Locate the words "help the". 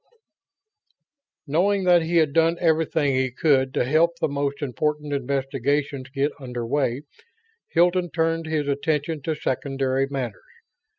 3.85-4.27